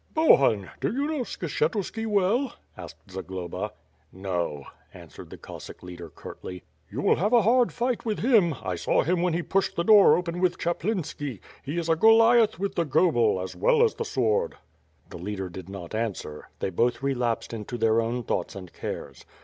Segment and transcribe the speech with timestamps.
[0.15, 3.73] "Bohun, do you know Skshetuski well?" asked Zagloba.
[4.11, 6.63] "No," answered the Cossack leader curtly.
[6.89, 8.55] "You will have a hard fight with him.
[8.63, 11.39] I saw him when he pushed the door open with Chaplinski.
[11.61, 14.55] He is a Goliath with the goblc, as well as the sword."
[15.11, 16.49] The leader did not answer.
[16.57, 19.23] They both relapsed into their own thoughts and cares.